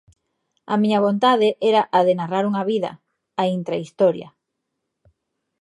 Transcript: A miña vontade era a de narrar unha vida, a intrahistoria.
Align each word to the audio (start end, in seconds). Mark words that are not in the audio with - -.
A 0.73 0.75
miña 0.81 1.03
vontade 1.07 1.49
era 1.69 1.81
a 1.97 1.99
de 2.07 2.13
narrar 2.19 2.43
unha 2.49 2.63
vida, 2.71 2.91
a 3.41 3.43
intrahistoria. 3.57 4.29